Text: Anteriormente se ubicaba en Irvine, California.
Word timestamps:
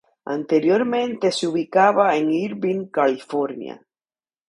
Anteriormente 0.25 1.31
se 1.31 1.45
ubicaba 1.45 2.15
en 2.15 2.31
Irvine, 2.31 2.89
California. 2.89 3.79